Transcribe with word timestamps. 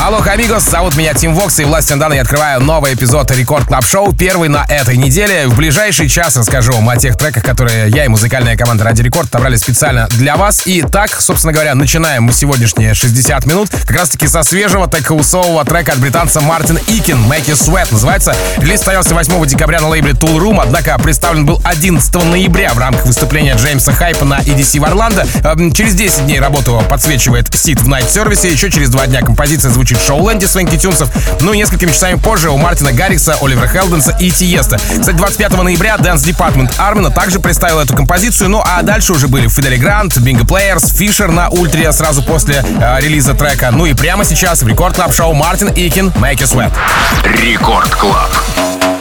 Алло, 0.00 0.22
амигос, 0.24 0.62
зовут 0.62 0.94
меня 0.94 1.12
Тим 1.12 1.34
Вокс, 1.34 1.58
и 1.58 1.64
властью 1.64 1.98
данной 1.98 2.16
я 2.16 2.22
открываю 2.22 2.60
новый 2.60 2.94
эпизод 2.94 3.32
Record 3.32 3.66
Club 3.66 3.84
Show, 3.84 4.12
первый 4.14 4.48
на 4.48 4.64
этой 4.68 4.96
неделе. 4.96 5.48
В 5.48 5.56
ближайший 5.56 6.08
час 6.08 6.36
расскажу 6.36 6.72
вам 6.72 6.88
о 6.88 6.96
тех 6.96 7.16
треках, 7.16 7.42
которые 7.42 7.88
я 7.90 8.04
и 8.04 8.08
музыкальная 8.08 8.56
команда 8.56 8.84
Радио 8.84 9.02
Рекорд 9.02 9.26
отобрали 9.26 9.56
специально 9.56 10.06
для 10.12 10.36
вас. 10.36 10.68
И 10.68 10.82
так, 10.82 11.20
собственно 11.20 11.52
говоря, 11.52 11.74
начинаем 11.74 12.22
мы 12.22 12.32
сегодняшние 12.32 12.94
60 12.94 13.44
минут 13.46 13.70
как 13.70 13.90
раз-таки 13.90 14.28
со 14.28 14.44
свежего 14.44 14.88
тек-хаусового 14.88 15.64
трека 15.64 15.94
от 15.94 15.98
британца 15.98 16.40
Martin 16.40 16.78
Ikin 16.86 17.18
«Make 17.24 17.46
You 17.46 17.54
Sweat» 17.54 17.88
называется. 17.90 18.36
Релиз 18.58 18.76
состоялся 18.76 19.14
8 19.14 19.46
декабря 19.46 19.80
на 19.80 19.88
лейбле 19.88 20.12
Toolroom, 20.12 20.60
однако 20.62 20.96
представлен 21.00 21.44
был 21.44 21.60
11 21.64 22.14
ноября 22.24 22.72
в 22.72 22.78
рамках 22.78 23.04
выступления 23.04 23.56
Джеймса 23.56 23.92
Хайпа 23.92 24.24
на 24.24 24.38
EDC 24.38 24.78
в 24.78 24.84
Орландо. 24.84 25.26
Эм, 25.42 25.72
через 25.72 25.94
10 25.94 26.26
дней 26.26 26.38
работу 26.38 26.80
подсвечивает 26.88 27.52
CID 27.52 27.80
в 27.80 27.88
Night 27.88 28.06
Service, 28.06 28.48
еще 28.48 28.70
через 28.70 28.90
два 28.90 29.08
дня 29.08 29.22
композиция 29.22 29.72
звучит 29.72 29.87
звучит 29.88 29.98
в 29.98 30.06
Showland 30.06 30.46
е 30.46 30.50
Swanky 30.50 30.76
Tunes 30.76 30.96
ов. 30.96 31.08
Ну 31.40 31.52
и 31.52 31.58
несколькими 31.58 31.90
часами 31.90 32.16
позже 32.16 32.50
у 32.50 32.58
Мартина 32.58 32.92
Гаррикса, 32.92 33.36
Оливера 33.40 33.66
Хелденса 33.66 34.14
и 34.20 34.30
Тиеста. 34.30 34.76
Кстати, 34.76 35.16
25 35.16 35.62
ноября 35.62 35.96
Dance 35.96 36.24
Department 36.24 36.70
Армина 36.78 37.10
также 37.10 37.40
представил 37.40 37.78
эту 37.80 37.96
композицию. 37.96 38.50
Ну 38.50 38.62
а 38.64 38.82
дальше 38.82 39.12
уже 39.12 39.28
были 39.28 39.48
Fedde 39.48 39.68
Le 39.68 39.76
Grand, 39.76 40.18
Bingo 40.18 40.44
Players, 40.44 40.92
Фишер 40.94 41.30
на 41.30 41.48
Ультре 41.48 41.90
сразу 41.92 42.22
после 42.22 42.62
э, 42.80 43.00
релиза 43.00 43.34
трека. 43.34 43.70
Ну 43.70 43.86
и 43.86 43.94
прямо 43.94 44.24
сейчас 44.24 44.62
в 44.62 44.68
Record 44.68 44.94
Club 44.94 45.14
Show 45.14 45.32
Martin 45.32 45.68
Ikin 45.68 46.08
Make 46.08 46.38
You 46.38 46.44
Sweat. 46.44 46.72
Record 47.24 47.94
Club. 47.94 48.97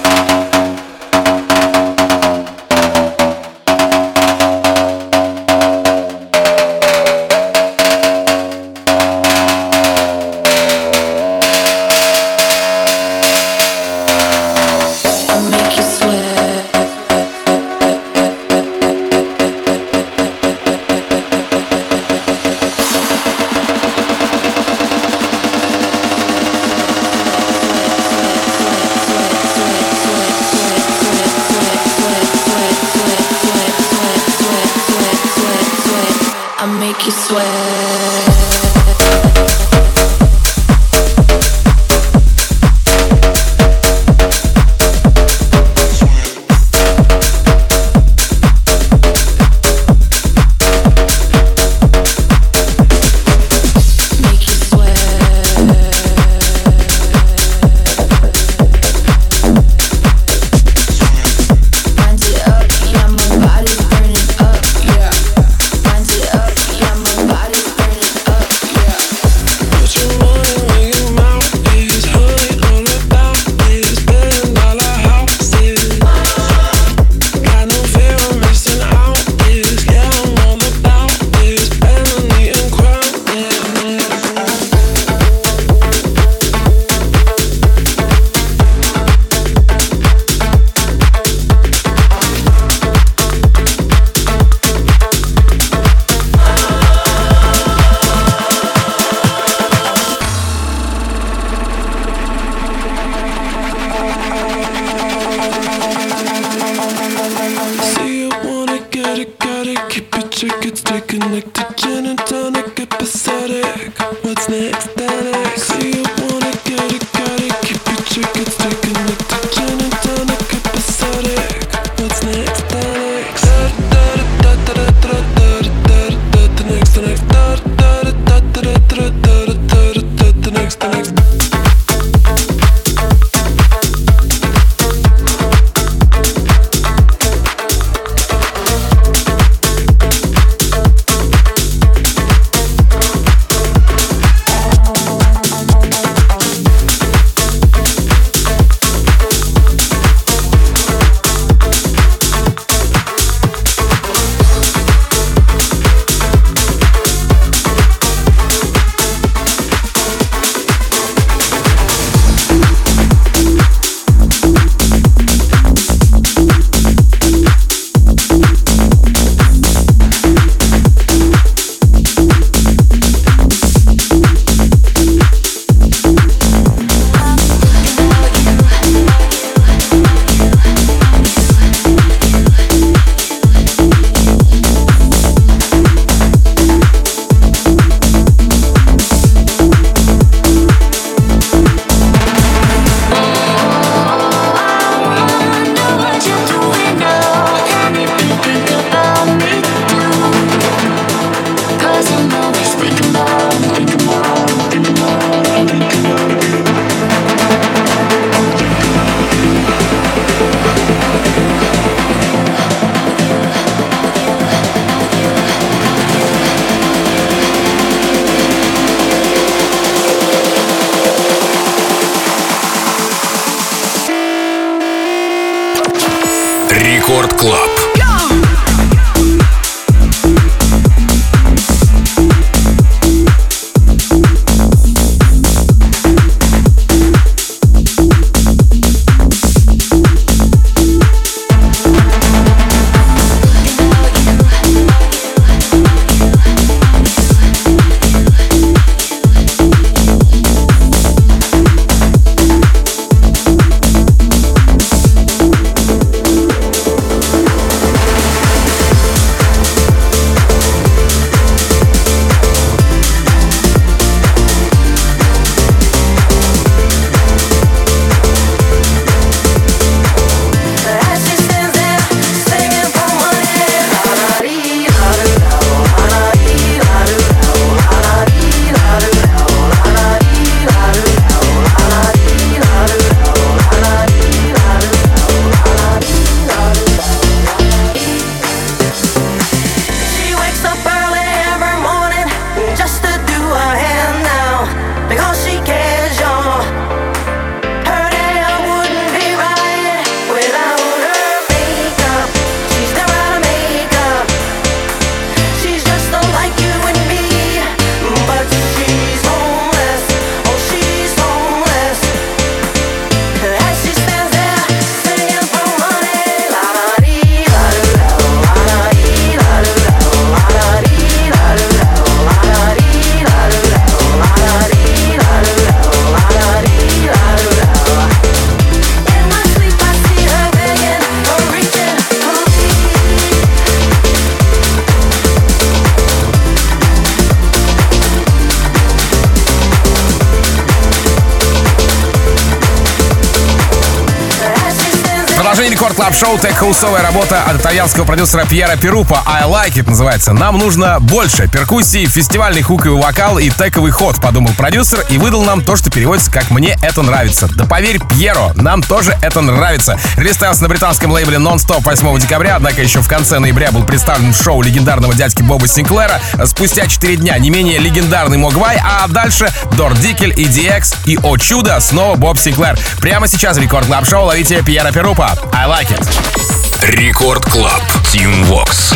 работа 347.28 347.50
от 347.50 347.60
итальянского 347.60 348.06
продюсера 348.06 348.46
Пьера 348.46 348.78
Перупа 348.78 349.22
«I 349.26 349.44
Like 349.44 349.74
It» 349.74 349.90
называется. 349.90 350.34
Нам 350.34 350.58
нужно 350.58 351.00
больше 351.00 351.48
перкуссии, 351.48 352.06
фестивальный 352.06 352.62
хуковый 352.62 353.02
вокал 353.02 353.38
и 353.38 353.50
тековый 353.50 353.92
ход, 353.92 354.22
подумал 354.22 354.52
продюсер 354.58 355.06
и 355.10 355.18
выдал 355.18 355.44
нам 355.44 355.62
то, 355.62 355.76
что 355.76 355.90
переводится 355.90 356.32
как 356.32 356.50
«Мне 356.52 356.78
это 356.82 357.02
нравится». 357.02 357.50
Да 357.54 357.66
поверь, 357.66 358.00
Пьеро, 358.00 358.54
нам 358.56 358.82
тоже 358.82 359.18
это 359.22 359.42
нравится. 359.42 360.00
Рестайлс 360.16 360.62
на 360.62 360.70
британском 360.70 361.12
лейбле 361.12 361.38
«Нон-стоп» 361.38 361.86
8 361.86 362.20
декабря, 362.20 362.56
однако 362.56 362.82
еще 362.82 363.02
в 363.02 363.08
конце 363.10 363.40
ноября 363.40 363.72
был 363.72 363.84
представлен 363.84 364.34
шоу 364.34 364.62
легендарного 364.62 365.14
дядьки 365.14 365.42
Боба 365.42 365.68
Синклера. 365.68 366.22
Спустя 366.46 366.88
4 366.88 367.18
дня 367.18 367.38
не 367.40 367.50
менее 367.50 367.80
легендарный 367.80 368.38
Могвай, 368.38 368.80
а 368.82 369.08
дальше 369.08 369.52
Дор 369.74 369.96
Дикель 369.96 370.34
и 370.40 370.46
DX 370.46 370.96
и, 371.06 371.18
о 371.18 371.38
чудо, 371.38 371.80
снова 371.80 372.16
Боб 372.16 372.38
Синклер. 372.38 372.78
Прямо 373.02 373.28
сейчас 373.28 373.58
рекорд 373.58 373.88
клаб 373.88 374.08
шоу 374.08 374.26
ловите 374.26 374.62
Пьера 374.64 374.92
Перупа. 374.92 375.32
I 375.54 375.68
like 375.68 375.90
it. 375.90 376.47
Рекорд 376.84 377.44
Клаб. 377.46 377.82
Тим 378.12 378.44
Вокс. 378.46 378.94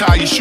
entire 0.00 0.26
show. 0.26 0.37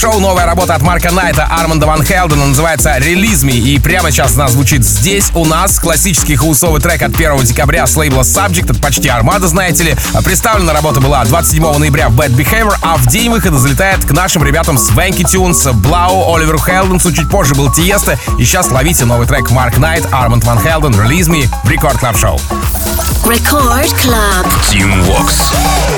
Шоу 0.00 0.20
новая 0.20 0.46
работа 0.46 0.76
от 0.76 0.82
Марка 0.82 1.10
Найта, 1.10 1.44
Арманда 1.50 1.84
Ван 1.86 2.04
Хелдена, 2.04 2.46
называется 2.46 2.96
«Release 2.98 3.42
Me», 3.42 3.58
и 3.58 3.80
прямо 3.80 4.12
сейчас 4.12 4.36
она 4.36 4.46
звучит 4.46 4.84
здесь 4.84 5.32
у 5.34 5.44
нас. 5.44 5.80
Классический 5.80 6.36
хаусовый 6.36 6.80
трек 6.80 7.02
от 7.02 7.16
1 7.16 7.38
декабря 7.38 7.84
с 7.84 7.96
лейбла 7.96 8.20
Subject, 8.20 8.70
это 8.70 8.80
почти 8.80 9.08
Армада, 9.08 9.48
знаете 9.48 9.82
ли. 9.82 9.96
Представлена 10.24 10.72
работа 10.72 11.00
была 11.00 11.24
27 11.24 11.78
ноября 11.78 12.10
в 12.10 12.12
Bad 12.12 12.30
Behavior, 12.36 12.76
а 12.80 12.96
в 12.96 13.08
день 13.08 13.28
выхода 13.28 13.58
залетает 13.58 14.04
к 14.04 14.12
нашим 14.12 14.44
ребятам 14.44 14.78
Swanky 14.78 15.24
Tunes, 15.24 15.66
Блау, 15.66 16.32
Оливеру 16.32 16.60
Хелденсу, 16.60 17.10
чуть 17.10 17.28
позже 17.28 17.56
был 17.56 17.72
Тиеста, 17.72 18.20
и 18.38 18.44
сейчас 18.44 18.70
ловите 18.70 19.04
новый 19.04 19.26
трек 19.26 19.50
Марк 19.50 19.78
Найт, 19.78 20.06
Арманд 20.12 20.44
Ван 20.44 20.60
Хелден, 20.60 20.94
«Release 20.94 21.26
Me» 21.26 21.48
в 21.64 21.68
Record 21.68 21.98
Club 21.98 22.16
Show. 22.16 22.38
Record 23.24 23.90
Club. 24.00 24.46
Tim 24.70 25.04
Vox. 25.08 25.97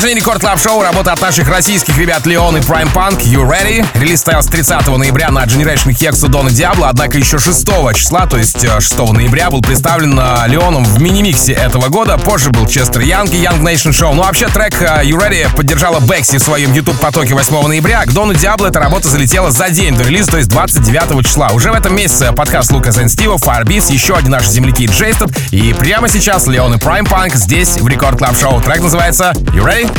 Продолжение 0.00 0.22
Record 0.22 0.40
Club 0.40 0.58
Show, 0.58 0.80
работа 0.80 1.12
от 1.12 1.20
наших 1.20 1.46
российских 1.50 1.98
ребят 1.98 2.24
Леон 2.24 2.56
и 2.56 2.60
Prime 2.60 2.90
Punk, 2.90 3.22
You 3.22 3.46
Ready? 3.46 3.86
Релиз 3.92 4.20
состоялся 4.20 4.50
30 4.50 4.86
ноября 4.96 5.30
на 5.30 5.44
Generation 5.44 5.90
Hex 5.90 6.26
Дона 6.26 6.50
Диабло, 6.50 6.88
однако 6.88 7.18
еще 7.18 7.38
6 7.38 7.68
числа, 7.94 8.26
то 8.26 8.38
есть 8.38 8.62
6 8.62 8.94
э, 8.94 9.12
ноября, 9.12 9.50
был 9.50 9.60
представлен 9.60 10.18
э, 10.18 10.48
Леоном 10.48 10.84
в 10.84 11.02
мини-миксе 11.02 11.52
этого 11.52 11.88
года. 11.88 12.16
Позже 12.16 12.48
был 12.48 12.66
Честер 12.66 13.02
Янг 13.02 13.34
и 13.34 13.44
Young 13.44 13.60
Nation 13.60 13.90
Show. 13.90 14.14
Ну, 14.14 14.22
вообще, 14.22 14.48
трек 14.48 14.80
э, 14.80 15.02
You 15.04 15.18
Ready 15.18 15.54
поддержала 15.54 16.00
Бекси 16.00 16.38
в 16.38 16.42
своем 16.42 16.72
YouTube-потоке 16.72 17.34
8 17.34 17.68
ноября. 17.68 18.06
К 18.06 18.12
Дону 18.14 18.32
Диабло 18.32 18.68
эта 18.68 18.80
работа 18.80 19.06
залетела 19.06 19.50
за 19.50 19.68
день 19.68 19.94
до 19.98 20.04
релиза, 20.04 20.30
то 20.30 20.36
есть 20.38 20.48
29 20.48 21.26
числа. 21.26 21.48
Уже 21.48 21.72
в 21.72 21.74
этом 21.74 21.94
месяце 21.94 22.32
подкаст 22.32 22.72
Лукаса 22.72 22.90
Эн 22.90 23.10
Стива, 23.10 23.36
Firebeats, 23.36 23.92
еще 23.92 24.16
один 24.16 24.30
наши 24.30 24.48
земляки 24.48 24.86
Джейстед. 24.86 25.28
И 25.50 25.74
прямо 25.74 26.08
сейчас 26.08 26.46
Леон 26.46 26.76
и 26.76 26.78
Prime 26.78 27.06
Punk 27.06 27.36
здесь 27.36 27.76
в 27.76 27.86
Record 27.86 28.16
Club 28.16 28.34
Show. 28.40 28.62
Трек 28.62 28.80
называется 28.80 29.34
You 29.52 29.62
Ready? 29.62 29.89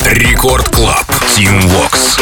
Рекорд 0.00 0.68
Клаб. 0.70 1.06
Тим 1.34 1.60
Вокс. 1.68 2.16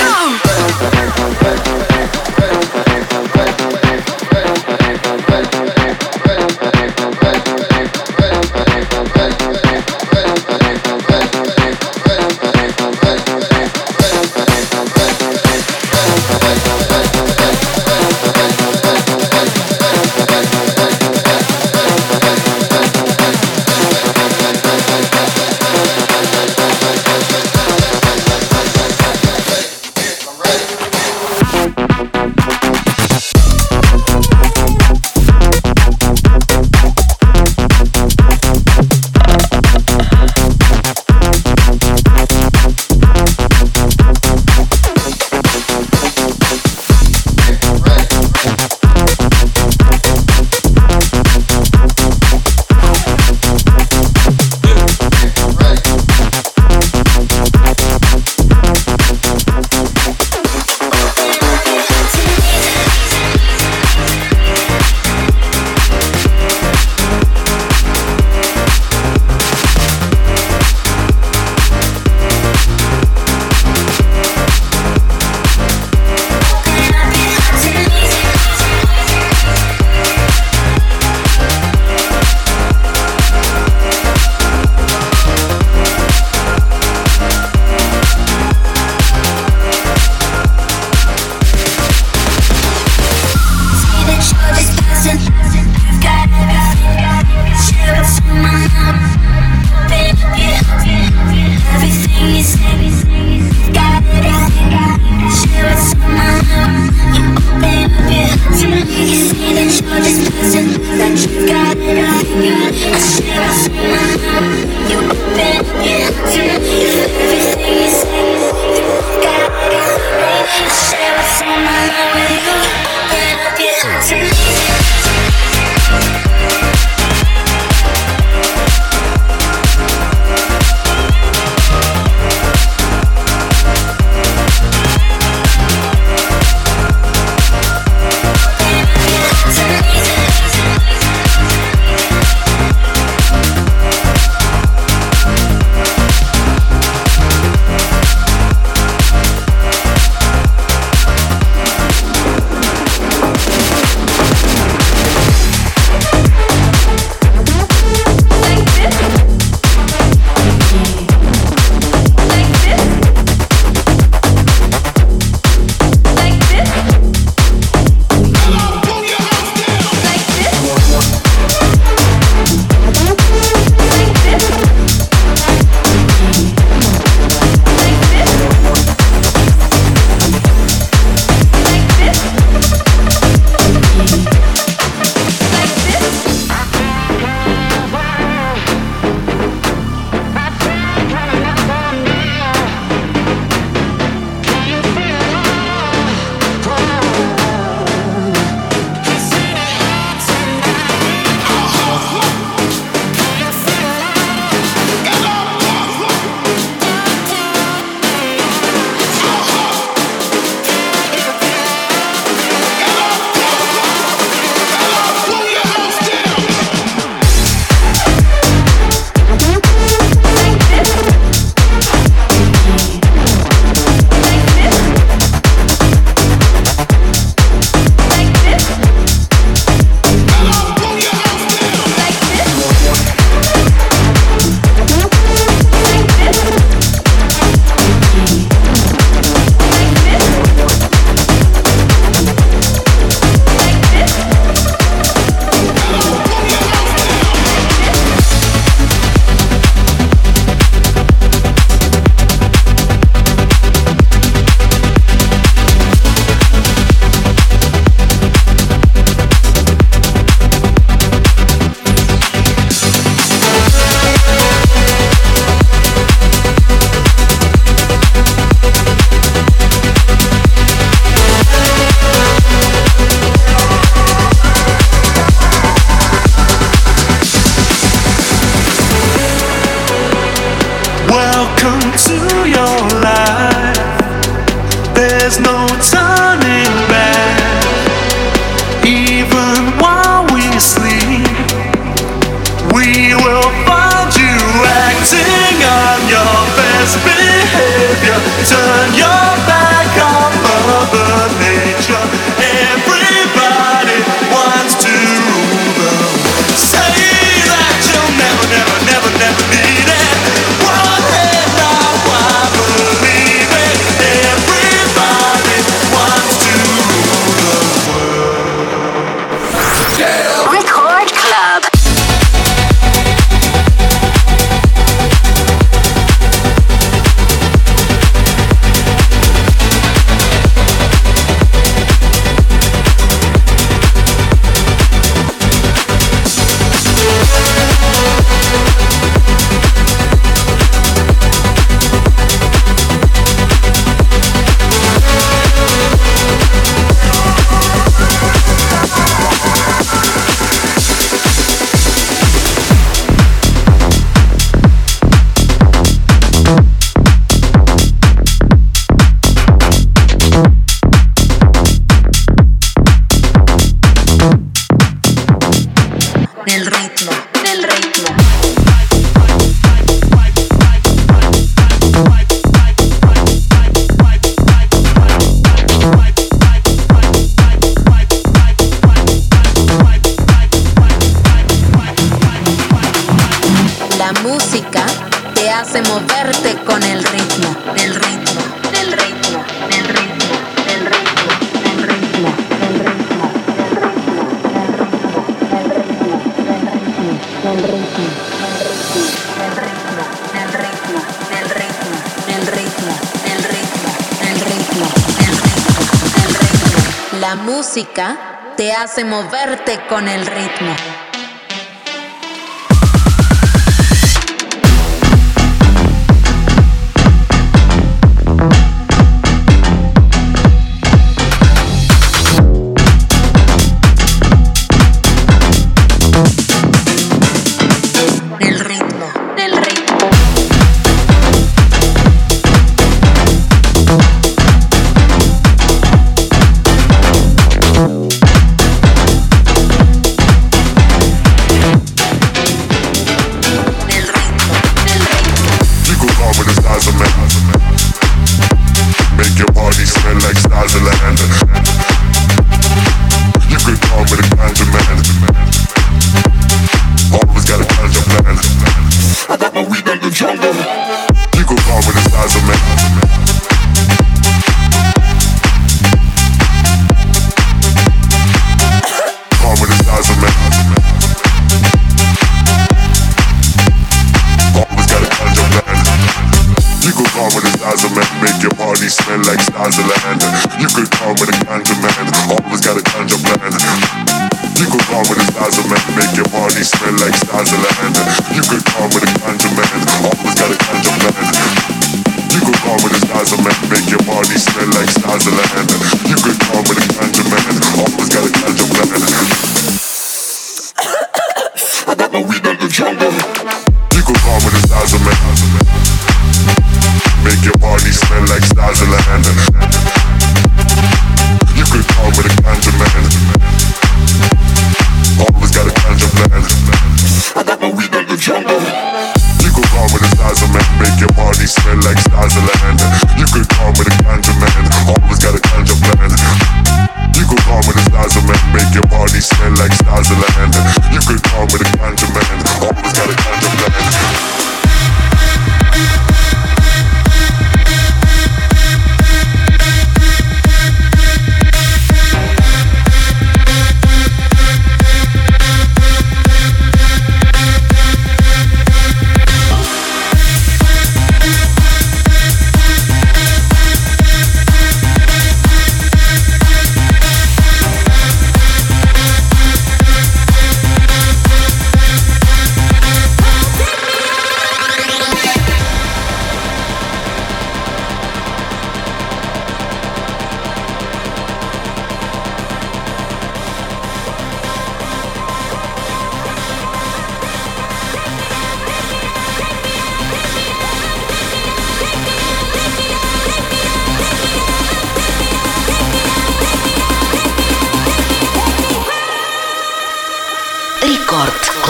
se 408.95 409.05
mover. 409.05 409.40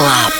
Club. 0.01 0.39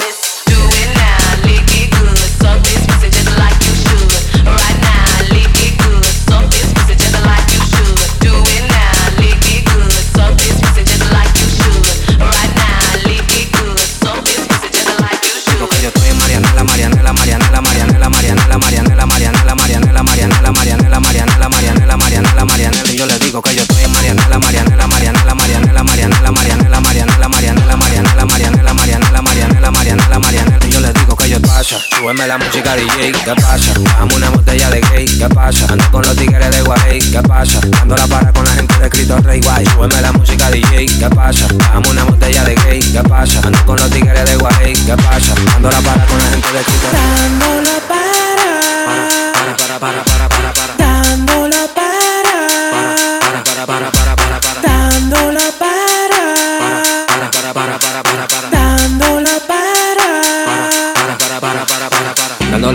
La 32.27 32.37
música 32.37 32.75
DJ, 32.75 33.11
¿qué 33.11 33.33
pasa? 33.41 33.73
Dame 33.97 34.15
una 34.15 34.29
botella 34.29 34.69
de 34.69 34.79
gay, 34.79 35.05
¿qué 35.05 35.27
pasa? 35.27 35.65
Ando 35.67 35.91
con 35.91 36.03
los 36.03 36.15
tigres 36.15 36.51
de 36.51 36.61
Guay, 36.61 36.99
¿qué 36.99 37.19
pasa? 37.21 37.59
Ando 37.81 37.95
la 37.95 38.05
para 38.05 38.31
con 38.31 38.45
la 38.45 38.51
gente 38.51 38.77
de 38.77 38.85
escrito 38.85 39.17
Rey 39.17 39.41
Guay. 39.41 39.65
La 40.01 40.11
música 40.11 40.51
DJ, 40.51 40.85
¿qué 40.85 41.09
pasa? 41.09 41.47
Dame 41.73 41.89
una 41.89 42.03
botella 42.03 42.43
de 42.43 42.55
gay, 42.55 42.79
¿qué 42.79 43.01
pasa? 43.01 43.41
Ando 43.43 43.65
con 43.65 43.75
los 43.77 43.89
tigres 43.89 44.23
de 44.23 44.35
Guay, 44.35 44.73
¿qué 44.73 44.95
pasa? 44.97 45.33
Ando 45.55 45.71
la 45.71 45.81
para 45.81 46.05
con 46.05 46.17
la 46.19 46.29
gente 46.29 46.51
de 46.53 46.59
escrito 46.59 46.87
Rey. 46.91 47.01
Dando 47.01 47.61
la 47.61 47.79
para. 47.87 49.33
Para, 49.33 49.57
para, 49.57 49.79
para, 49.79 49.79
para. 49.79 50.03
para. 50.03 50.20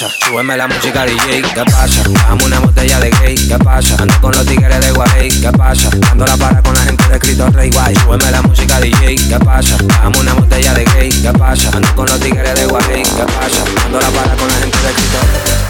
pasa, 0.00 0.26
súbeme 0.26 0.56
la 0.56 0.66
música 0.66 1.04
DJ, 1.04 1.42
¿qué 1.42 1.64
pasa? 1.64 2.02
Dame 2.08 2.44
una 2.44 2.60
botella 2.60 3.00
de 3.00 3.10
gay, 3.10 3.34
¿qué 3.34 3.58
pasa? 3.58 3.96
Ando 3.98 4.20
con 4.20 4.32
los 4.32 4.46
tigres 4.46 4.80
de 4.80 4.92
Guay, 4.92 5.28
¿qué 5.28 5.52
pasa? 5.52 5.90
Dando 5.90 6.24
la 6.24 6.36
para 6.36 6.62
con 6.62 6.74
la 6.74 6.80
gente 6.80 7.06
de 7.08 7.14
escrito 7.14 7.50
Rey 7.50 7.70
Guay, 7.70 7.94
súbeme 7.96 8.30
la 8.30 8.42
música 8.42 8.80
DJ, 8.80 9.16
¿qué 9.16 9.38
pasa? 9.44 9.76
Dame 10.02 10.18
una 10.18 10.34
botella 10.34 10.72
de 10.74 10.84
gay, 10.84 11.10
¿qué 11.10 11.32
pasa? 11.32 11.70
Ando 11.74 11.94
con 11.94 12.06
los 12.06 12.20
tigres 12.20 12.54
de 12.54 12.66
Guay, 12.66 13.02
¿qué 13.02 13.24
pasa? 13.24 13.64
Dando 13.82 14.00
la 14.00 14.08
para 14.08 14.34
con 14.36 14.48
la 14.48 14.54
gente 14.54 14.78
de 14.78 14.88
escrito 14.88 15.69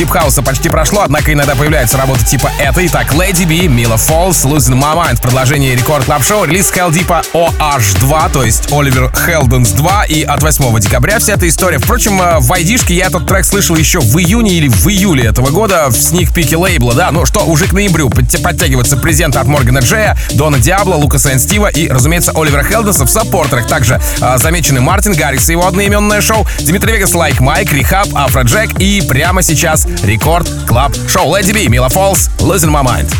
дипхауса 0.00 0.40
почти 0.40 0.70
прошло, 0.70 1.02
однако 1.02 1.30
иногда 1.30 1.54
появляются 1.54 1.98
работы 1.98 2.24
типа 2.24 2.50
этой. 2.58 2.88
Так, 2.88 3.12
Lady 3.12 3.44
B, 3.44 3.66
Mila 3.66 3.96
Falls, 3.96 4.46
Losing 4.46 4.80
My 4.80 4.96
Mind 4.96 5.16
в 5.16 5.20
продолжении 5.20 5.74
Record 5.74 6.06
Club 6.06 6.24
Show 6.24 6.46
релиз 6.46 6.72
Deep 6.72 7.26
OH2, 7.34 8.32
то 8.32 8.42
есть 8.42 8.72
Оливер 8.72 9.12
Хелденс 9.12 9.72
2, 9.72 10.04
и 10.06 10.22
от 10.22 10.42
8 10.42 10.80
декабря 10.80 11.18
вся 11.18 11.34
эта 11.34 11.46
история. 11.46 11.76
Впрочем, 11.76 12.18
э, 12.22 12.38
в 12.38 12.50
айдишке 12.50 12.94
я 12.94 13.08
этот 13.08 13.26
трек 13.26 13.44
слышал 13.44 13.76
еще 13.76 14.00
в 14.00 14.18
июне 14.18 14.52
или 14.52 14.68
в 14.68 14.88
июле 14.88 15.26
этого 15.26 15.50
года 15.50 15.88
в 15.90 15.94
сник-пике 15.94 16.56
лейбла, 16.56 16.94
да, 16.94 17.10
ну 17.10 17.26
что, 17.26 17.44
уже 17.44 17.66
к 17.66 17.74
ноябрю 17.74 18.08
подтягиваются 18.08 18.96
презенты 18.96 19.38
от 19.38 19.48
Моргана 19.48 19.80
Джея, 19.80 20.16
Дона 20.32 20.58
Диабло, 20.58 20.94
Лукаса 20.94 21.32
Эн 21.32 21.38
Стива 21.38 21.66
и, 21.66 21.88
разумеется, 21.88 22.32
Оливера 22.34 22.62
Хелденса 22.62 23.04
в 23.04 23.10
саппортерах. 23.10 23.66
Также 23.66 24.00
э, 24.22 24.38
замечены 24.38 24.80
Мартин 24.80 25.12
Гаррикс 25.12 25.50
и 25.50 25.52
его 25.52 25.66
одноименное 25.66 26.22
шоу, 26.22 26.46
Дмитрий 26.60 26.94
Вегас, 26.94 27.14
Like 27.14 27.40
Mike, 27.40 27.70
R3HAB, 27.70 28.08
Afrojack 28.14 28.78
и 28.78 29.02
прямо 29.06 29.42
сейчас 29.42 29.86
Рекорд 29.89 30.47
Клаб 30.67 30.95
Шоу. 31.09 31.35
Леди 31.35 31.51
Би, 31.51 31.67
Мила 31.67 31.89
Фолс, 31.89 32.29
Losing 32.37 32.69
My 32.69 32.83
Mind. 32.83 33.11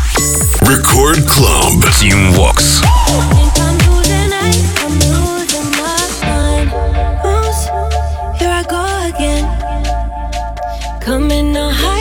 Record 0.60 1.26
Club. 1.26 1.84
Team 1.98 2.30
Vox. 2.34 2.80
Coming 11.00 11.56
on 11.56 11.72
high 11.72 11.99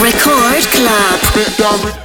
Record 0.00 0.70
Club. 0.70 2.01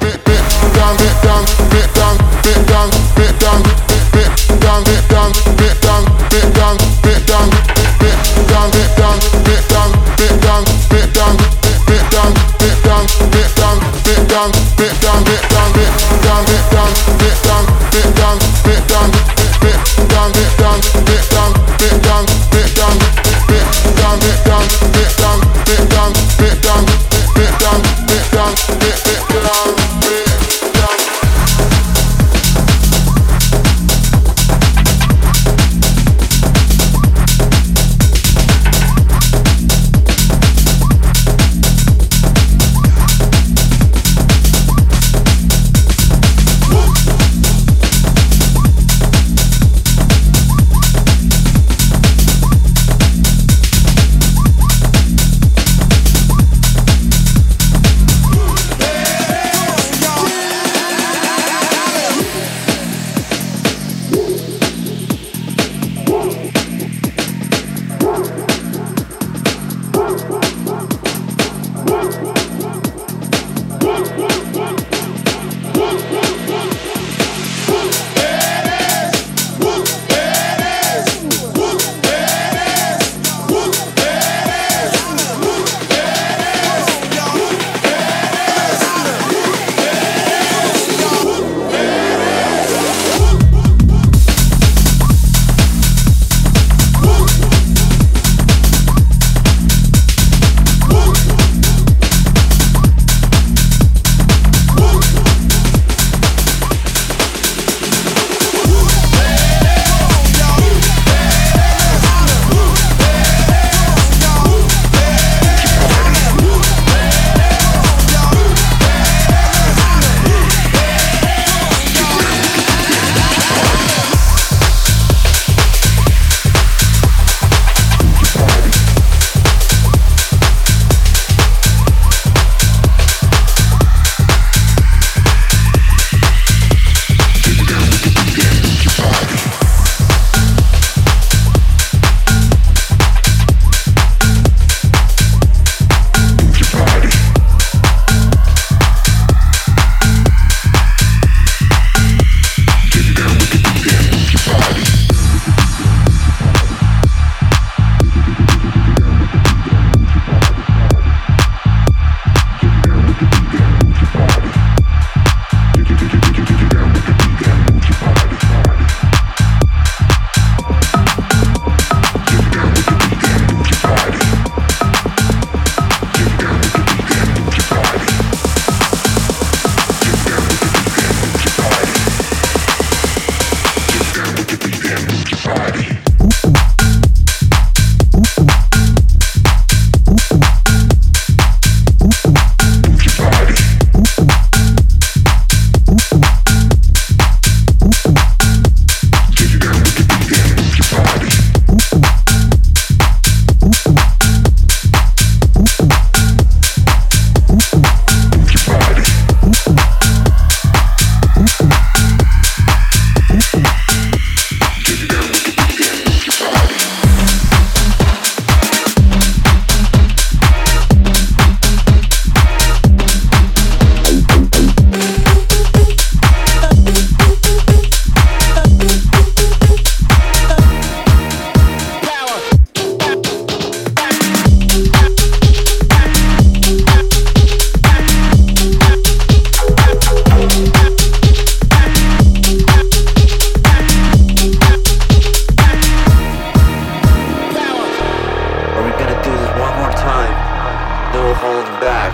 back. 251.79 252.13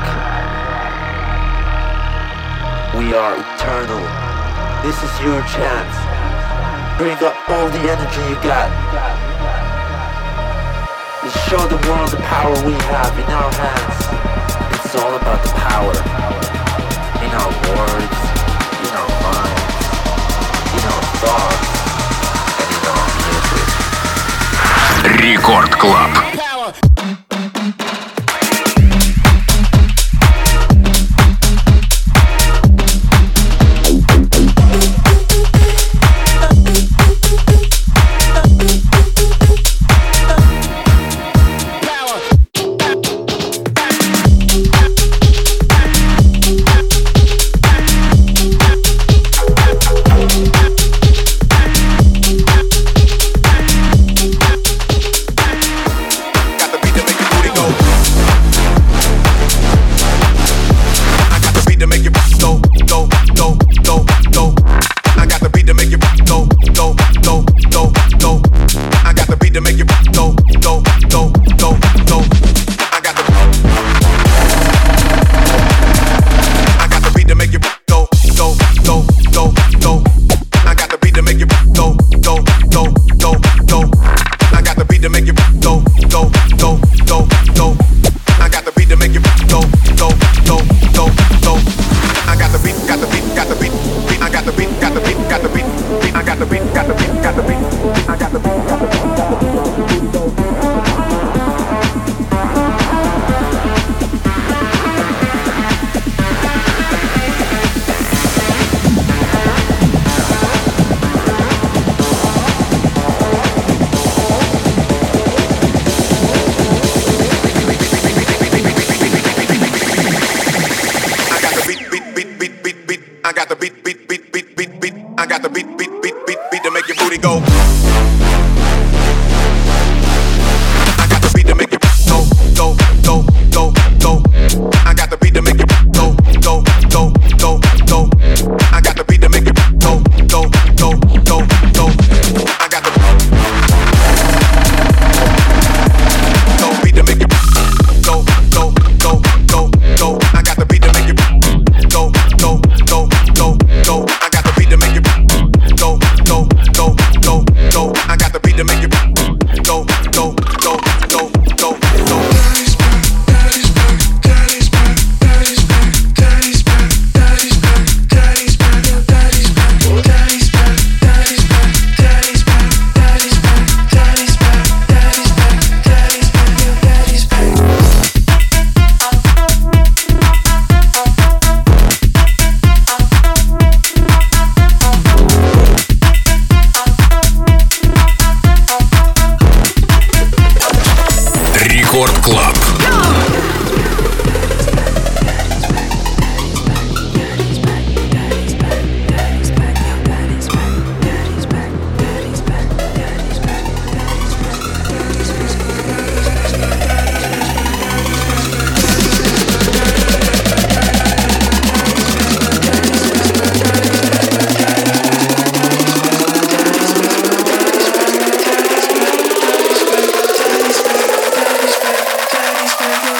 We 2.95 3.13
are 3.13 3.35
eternal. 3.35 4.03
This 4.83 5.01
is 5.03 5.11
your 5.19 5.41
chance. 5.49 5.95
Bring 6.97 7.17
up 7.23 7.35
all 7.49 7.69
the 7.69 7.79
energy 7.91 8.21
you 8.29 8.35
got. 8.43 8.69
Show 11.49 11.67
the 11.67 11.77
world 11.87 12.09
the 12.09 12.17
power 12.17 12.53
we 12.65 12.73
have 12.89 13.17
in 13.17 13.25
our 13.25 13.51
hands. 13.53 14.05
It's 14.75 14.95
all 14.95 15.15
about 15.15 15.43
the 15.43 15.49
power. 15.53 15.93
In 17.21 17.31
our 17.31 17.51
words, 17.69 18.19
in 18.81 18.93
our 19.01 19.11
minds, 19.21 19.63
in 20.73 20.83
our 20.93 21.03
thoughts, 21.21 21.69
and 22.59 22.69
in 22.75 22.83
our 22.89 23.07
music. 23.21 23.67
Record 25.21 25.71
Club. 25.79 26.42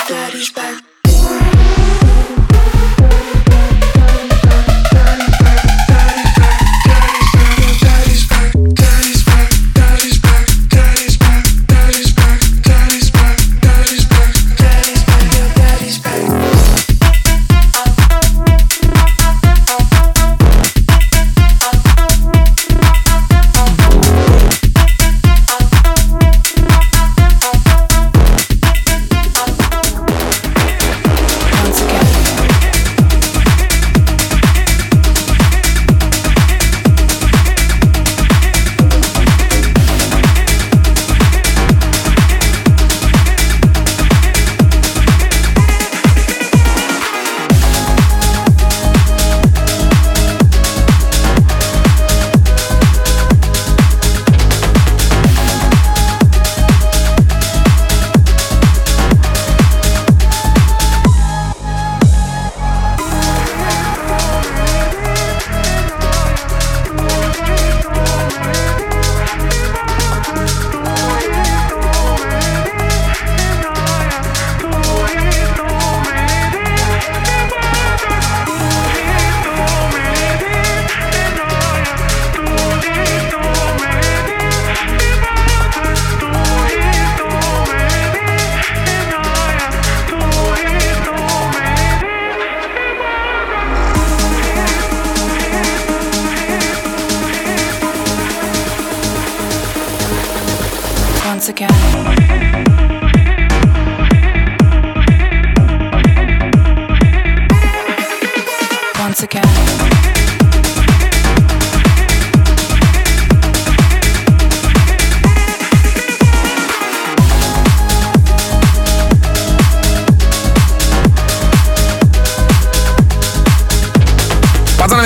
daddy's 0.07 0.51
back. 0.51 0.92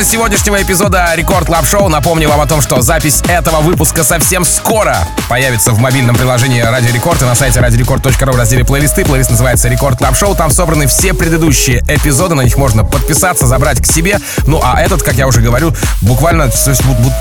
Сегодняшнего 0.07 0.61
эпизода 0.61 1.05
Record 1.15 1.47
Club 1.47 1.65
Show 1.65 1.89
напомню 1.89 2.29
вам 2.29 2.39
о 2.39 2.47
том, 2.47 2.61
что 2.61 2.81
запись 2.81 3.21
этого 3.27 3.59
выпуска 3.59 4.05
совсем 4.05 4.45
скоро 4.45 4.95
появится 5.27 5.73
в 5.73 5.79
мобильном 5.79 6.15
приложении 6.15 6.61
Радио 6.61 6.93
Рекорд 6.93 7.21
и 7.21 7.25
на 7.25 7.35
сайте 7.35 7.59
radiorecord.ru 7.59 8.31
в 8.31 8.35
разделе 8.37 8.63
плейлисты. 8.63 9.03
Плейлист 9.03 9.31
называется 9.31 9.67
Record 9.67 9.97
Club 9.97 10.15
Show. 10.15 10.33
Там 10.33 10.49
собраны 10.49 10.87
все 10.87 11.13
предыдущие 11.13 11.83
эпизоды, 11.89 12.35
на 12.35 12.41
них 12.41 12.55
можно 12.55 12.85
подписаться, 12.85 13.47
забрать 13.47 13.81
к 13.81 13.85
себе. 13.85 14.19
Ну 14.45 14.61
а 14.63 14.81
этот, 14.81 15.03
как 15.03 15.15
я 15.15 15.27
уже 15.27 15.41
говорю, 15.41 15.73
буквально 16.01 16.49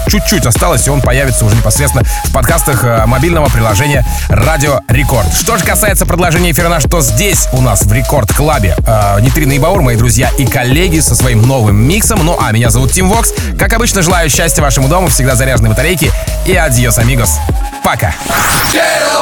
чуть-чуть 0.06 0.46
осталось, 0.46 0.86
и 0.86 0.90
он 0.90 1.00
появится 1.00 1.44
уже 1.44 1.56
непосредственно 1.56 2.04
в 2.26 2.32
подкастах 2.32 2.84
э, 2.84 3.04
мобильного 3.06 3.48
приложения 3.48 4.06
Радио 4.28 4.80
Рекорд. 4.86 5.34
Что 5.34 5.56
же 5.56 5.64
касается 5.64 6.06
продолжения 6.06 6.52
эфира 6.52 6.68
наш, 6.68 6.84
то 6.84 7.00
здесь 7.00 7.48
у 7.52 7.60
нас 7.60 7.82
в 7.82 7.92
Record 7.92 8.32
Club 8.32 8.67
е 8.67 8.76
э, 8.86 9.20
Нитрина 9.22 9.54
и 9.54 9.58
Баур, 9.58 9.82
мои 9.82 9.96
друзья 9.96 10.30
и 10.38 10.46
коллеги 10.46 11.00
со 11.00 11.16
своим 11.16 11.42
новым 11.42 11.76
миксом. 11.76 12.24
Ну 12.24 12.38
а 12.40 12.52
меня 12.52 12.70
зовут 12.76 12.92
Тим 12.92 13.08
Вокс. 13.08 13.32
Как 13.58 13.72
обычно, 13.72 14.02
желаю 14.02 14.28
счастья 14.28 14.60
вашему 14.60 14.86
дому, 14.86 15.08
всегда 15.08 15.34
заряженной 15.34 15.70
батарейки 15.70 16.12
и 16.44 16.54
адьос, 16.54 16.98
амигос. 16.98 17.38
Пока. 17.82 18.14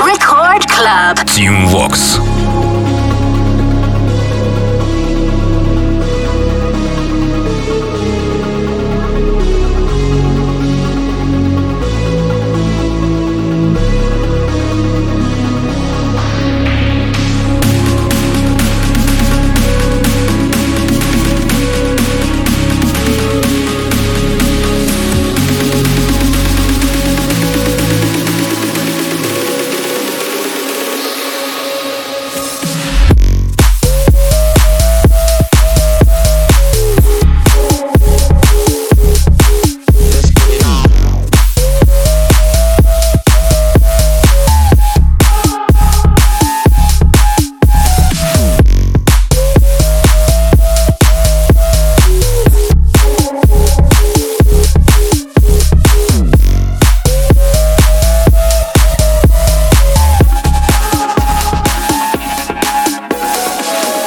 Record 0.00 0.66
Club. 0.66 1.24
Team 1.24 1.68
Vox. 1.68 2.73